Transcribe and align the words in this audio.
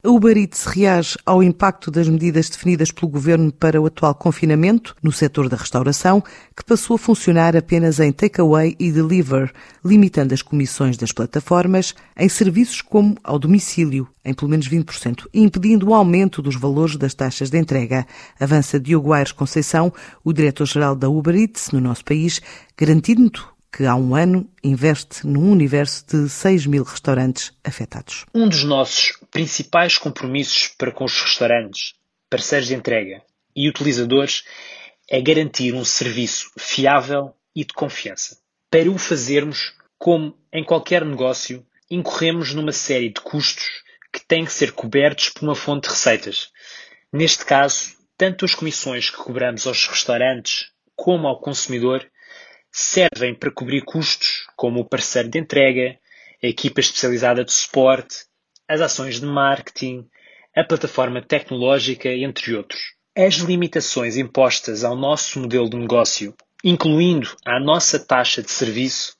A 0.00 0.10
Uber 0.10 0.36
Eats 0.38 0.64
reage 0.64 1.18
ao 1.26 1.42
impacto 1.42 1.90
das 1.90 2.08
medidas 2.08 2.48
definidas 2.48 2.92
pelo 2.92 3.10
governo 3.10 3.50
para 3.50 3.80
o 3.80 3.86
atual 3.86 4.14
confinamento 4.14 4.94
no 5.02 5.10
setor 5.10 5.48
da 5.48 5.56
restauração, 5.56 6.22
que 6.56 6.64
passou 6.64 6.94
a 6.94 6.98
funcionar 6.98 7.56
apenas 7.56 7.98
em 7.98 8.12
takeaway 8.12 8.76
e 8.78 8.92
deliver, 8.92 9.52
limitando 9.84 10.32
as 10.32 10.40
comissões 10.40 10.96
das 10.96 11.10
plataformas 11.10 11.96
em 12.16 12.28
serviços 12.28 12.80
como 12.80 13.16
ao 13.24 13.40
domicílio, 13.40 14.08
em 14.24 14.32
pelo 14.32 14.48
menos 14.48 14.68
20%, 14.68 15.26
e 15.34 15.42
impedindo 15.42 15.88
o 15.88 15.94
aumento 15.94 16.40
dos 16.40 16.54
valores 16.54 16.96
das 16.96 17.12
taxas 17.12 17.50
de 17.50 17.58
entrega. 17.58 18.06
Avança 18.38 18.78
Diogo 18.78 19.12
Aires 19.12 19.32
Conceição, 19.32 19.92
o 20.22 20.32
diretor-geral 20.32 20.94
da 20.94 21.08
Uber 21.08 21.34
Eats 21.34 21.72
no 21.72 21.80
nosso 21.80 22.04
país, 22.04 22.40
garantindo 22.76 23.42
que 23.72 23.84
há 23.84 23.94
um 23.94 24.14
ano 24.14 24.48
investe 24.62 25.26
num 25.26 25.50
universo 25.50 26.04
de 26.06 26.28
6 26.28 26.66
mil 26.66 26.84
restaurantes 26.84 27.52
afetados. 27.64 28.24
Um 28.34 28.48
dos 28.48 28.64
nossos 28.64 29.17
principais 29.30 29.98
compromissos 29.98 30.68
para 30.78 30.92
com 30.92 31.04
os 31.04 31.20
restaurantes, 31.20 31.94
parceiros 32.30 32.68
de 32.68 32.74
entrega 32.74 33.22
e 33.54 33.68
utilizadores 33.68 34.44
é 35.08 35.20
garantir 35.20 35.74
um 35.74 35.84
serviço 35.84 36.50
fiável 36.58 37.34
e 37.54 37.64
de 37.64 37.72
confiança. 37.72 38.38
Para 38.70 38.90
o 38.90 38.98
fazermos, 38.98 39.74
como 39.98 40.36
em 40.52 40.62
qualquer 40.62 41.04
negócio, 41.04 41.66
incorremos 41.90 42.52
numa 42.52 42.72
série 42.72 43.08
de 43.08 43.20
custos 43.20 43.66
que 44.12 44.24
têm 44.24 44.44
que 44.44 44.52
ser 44.52 44.72
cobertos 44.72 45.30
por 45.30 45.44
uma 45.44 45.54
fonte 45.54 45.84
de 45.84 45.94
receitas. 45.94 46.50
Neste 47.12 47.44
caso, 47.44 47.96
tanto 48.16 48.44
as 48.44 48.54
comissões 48.54 49.10
que 49.10 49.16
cobramos 49.16 49.66
aos 49.66 49.86
restaurantes 49.86 50.70
como 50.94 51.26
ao 51.26 51.40
consumidor 51.40 52.06
servem 52.70 53.34
para 53.34 53.50
cobrir 53.50 53.82
custos 53.84 54.46
como 54.56 54.80
o 54.80 54.84
parceiro 54.84 55.28
de 55.28 55.38
entrega, 55.38 55.98
a 56.42 56.46
equipa 56.46 56.80
especializada 56.80 57.44
de 57.44 57.52
suporte, 57.52 58.27
as 58.68 58.80
ações 58.80 59.18
de 59.18 59.26
marketing, 59.26 60.06
a 60.54 60.62
plataforma 60.62 61.22
tecnológica, 61.22 62.08
entre 62.08 62.54
outros. 62.54 62.80
As 63.16 63.34
limitações 63.36 64.16
impostas 64.16 64.84
ao 64.84 64.94
nosso 64.94 65.40
modelo 65.40 65.68
de 65.68 65.76
negócio, 65.76 66.34
incluindo 66.62 67.34
a 67.44 67.58
nossa 67.58 67.98
taxa 67.98 68.42
de 68.42 68.50
serviço, 68.50 69.16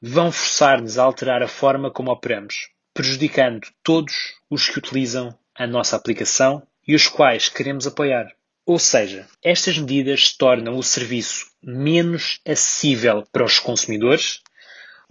vão 0.00 0.30
forçar-nos 0.30 0.98
a 0.98 1.04
alterar 1.04 1.42
a 1.42 1.48
forma 1.48 1.90
como 1.90 2.10
operamos, 2.10 2.70
prejudicando 2.94 3.66
todos 3.82 4.14
os 4.48 4.68
que 4.68 4.78
utilizam 4.78 5.36
a 5.54 5.66
nossa 5.66 5.96
aplicação 5.96 6.62
e 6.86 6.94
os 6.94 7.06
quais 7.06 7.48
queremos 7.48 7.86
apoiar. 7.86 8.32
Ou 8.64 8.78
seja, 8.78 9.26
estas 9.42 9.76
medidas 9.78 10.32
tornam 10.32 10.76
o 10.76 10.82
serviço 10.82 11.46
menos 11.62 12.40
acessível 12.46 13.24
para 13.32 13.44
os 13.44 13.58
consumidores, 13.58 14.40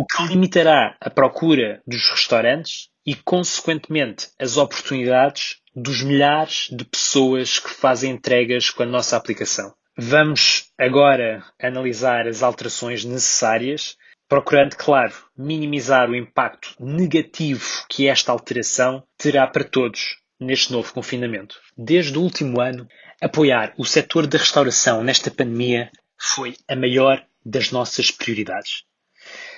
o 0.00 0.06
que 0.06 0.22
limitará 0.22 0.96
a 0.98 1.10
procura 1.10 1.82
dos 1.86 2.08
restaurantes 2.08 2.88
e, 3.04 3.14
consequentemente, 3.14 4.28
as 4.40 4.56
oportunidades 4.56 5.58
dos 5.76 6.02
milhares 6.02 6.70
de 6.72 6.86
pessoas 6.86 7.58
que 7.58 7.68
fazem 7.68 8.12
entregas 8.12 8.70
com 8.70 8.82
a 8.82 8.86
nossa 8.86 9.14
aplicação. 9.14 9.74
Vamos 9.98 10.70
agora 10.78 11.44
analisar 11.60 12.26
as 12.26 12.42
alterações 12.42 13.04
necessárias, 13.04 13.94
procurando, 14.26 14.74
claro, 14.74 15.12
minimizar 15.36 16.08
o 16.08 16.16
impacto 16.16 16.74
negativo 16.80 17.84
que 17.86 18.08
esta 18.08 18.32
alteração 18.32 19.04
terá 19.18 19.46
para 19.46 19.64
todos 19.64 20.16
neste 20.40 20.72
novo 20.72 20.94
confinamento. 20.94 21.60
Desde 21.76 22.16
o 22.16 22.22
último 22.22 22.58
ano, 22.58 22.88
apoiar 23.20 23.74
o 23.76 23.84
setor 23.84 24.26
da 24.26 24.38
restauração 24.38 25.04
nesta 25.04 25.30
pandemia 25.30 25.90
foi 26.18 26.56
a 26.66 26.74
maior 26.74 27.22
das 27.44 27.70
nossas 27.70 28.10
prioridades. 28.10 28.88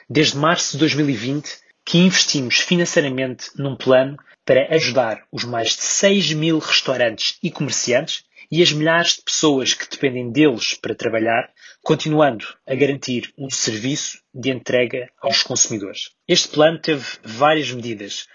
Desde 0.09 0.37
março 0.37 0.73
de 0.73 0.79
2020 0.79 1.63
que 1.85 1.99
investimos 1.99 2.59
financeiramente 2.59 3.51
num 3.57 3.77
plano 3.77 4.17
para 4.45 4.75
ajudar 4.75 5.25
os 5.31 5.45
mais 5.45 5.71
de 5.77 5.83
6 5.83 6.33
mil 6.33 6.59
restaurantes 6.59 7.39
e 7.43 7.51
comerciantes 7.51 8.25
e 8.51 8.63
as 8.63 8.71
milhares 8.71 9.15
de 9.15 9.23
pessoas 9.23 9.73
que 9.73 9.89
dependem 9.89 10.31
deles 10.31 10.75
para 10.75 10.95
trabalhar, 10.95 11.51
continuando 11.83 12.45
a 12.67 12.75
garantir 12.75 13.33
um 13.39 13.49
serviço 13.49 14.19
de 14.35 14.51
entrega 14.51 15.09
aos 15.23 15.43
consumidores. 15.43 16.11
Este 16.29 16.49
plano 16.49 16.79
teve 16.79 17.05
várias 17.25 17.73
medidas, 17.73 18.27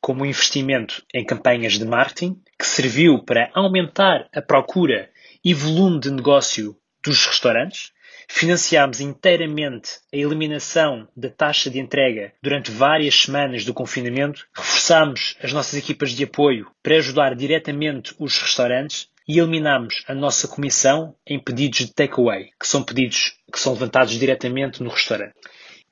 como 0.00 0.22
o 0.22 0.26
investimento 0.26 1.02
em 1.12 1.24
campanhas 1.24 1.72
de 1.72 1.84
marketing, 1.84 2.40
que 2.56 2.66
serviu 2.66 3.24
para 3.24 3.50
aumentar 3.52 4.28
a 4.32 4.40
procura 4.40 5.10
e 5.44 5.52
volume 5.52 5.98
de 5.98 6.10
negócio 6.10 6.76
dos 7.04 7.26
restaurantes. 7.26 7.90
Financiámos 8.28 9.00
inteiramente 9.00 10.00
a 10.12 10.16
eliminação 10.16 11.08
da 11.16 11.28
taxa 11.28 11.70
de 11.70 11.78
entrega 11.78 12.32
durante 12.42 12.70
várias 12.70 13.14
semanas 13.14 13.64
do 13.64 13.74
confinamento. 13.74 14.46
Reforçámos 14.56 15.36
as 15.42 15.52
nossas 15.52 15.74
equipas 15.78 16.10
de 16.12 16.24
apoio 16.24 16.70
para 16.82 16.96
ajudar 16.96 17.34
diretamente 17.34 18.14
os 18.18 18.38
restaurantes 18.38 19.08
e 19.26 19.38
eliminámos 19.38 20.04
a 20.06 20.14
nossa 20.14 20.46
comissão 20.46 21.14
em 21.26 21.38
pedidos 21.38 21.78
de 21.78 21.94
takeaway, 21.94 22.50
que 22.60 22.68
são 22.68 22.82
pedidos 22.82 23.34
que 23.50 23.58
são 23.58 23.72
levantados 23.72 24.12
diretamente 24.18 24.82
no 24.82 24.90
restaurante. 24.90 25.34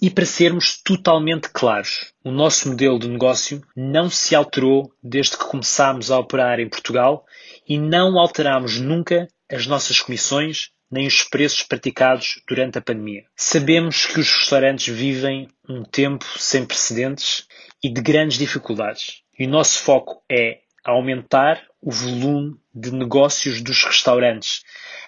E 0.00 0.10
para 0.10 0.26
sermos 0.26 0.82
totalmente 0.82 1.48
claros, 1.48 2.12
o 2.24 2.30
nosso 2.32 2.68
modelo 2.68 2.98
de 2.98 3.08
negócio 3.08 3.62
não 3.76 4.10
se 4.10 4.34
alterou 4.34 4.92
desde 5.00 5.36
que 5.36 5.44
começámos 5.44 6.10
a 6.10 6.18
operar 6.18 6.58
em 6.58 6.68
Portugal 6.68 7.24
e 7.68 7.78
não 7.78 8.18
alterámos 8.18 8.80
nunca 8.80 9.28
as 9.48 9.66
nossas 9.66 10.00
comissões 10.00 10.70
nem 10.92 11.06
os 11.06 11.22
preços 11.24 11.62
praticados 11.62 12.42
durante 12.46 12.76
a 12.76 12.82
pandemia. 12.82 13.24
Sabemos 13.34 14.04
que 14.04 14.20
os 14.20 14.30
restaurantes 14.32 14.94
vivem 14.94 15.48
um 15.68 15.82
tempo 15.82 16.26
sem 16.38 16.66
precedentes 16.66 17.46
e 17.82 17.88
de 17.88 18.00
grandes 18.02 18.36
dificuldades. 18.36 19.22
E 19.38 19.46
o 19.46 19.50
nosso 19.50 19.78
foco 19.78 20.22
é 20.30 20.58
aumentar 20.84 21.62
o 21.80 21.90
volume 21.90 22.56
de 22.74 22.92
negócios 22.92 23.62
dos 23.62 23.84
restaurantes, 23.84 24.62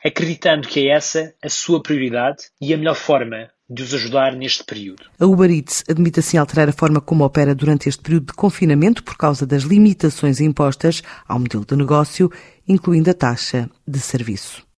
acreditando 0.04 0.66
que 0.66 0.88
é 0.88 0.96
essa 0.96 1.34
a 1.42 1.48
sua 1.48 1.82
prioridade 1.82 2.44
e 2.60 2.72
a 2.72 2.76
melhor 2.76 2.96
forma 2.96 3.50
de 3.68 3.82
os 3.82 3.94
ajudar 3.94 4.34
neste 4.34 4.62
período. 4.64 5.04
A 5.18 5.24
Uber 5.24 5.50
Eats 5.50 5.84
admite 5.88 6.20
assim 6.20 6.36
alterar 6.36 6.68
a 6.68 6.72
forma 6.72 7.00
como 7.00 7.24
opera 7.24 7.54
durante 7.54 7.88
este 7.88 8.02
período 8.02 8.26
de 8.26 8.32
confinamento 8.34 9.02
por 9.02 9.16
causa 9.16 9.46
das 9.46 9.62
limitações 9.62 10.40
impostas 10.40 11.02
ao 11.26 11.38
modelo 11.38 11.64
de 11.64 11.76
negócio, 11.76 12.30
incluindo 12.68 13.10
a 13.10 13.14
taxa 13.14 13.70
de 13.86 13.98
serviço. 13.98 14.64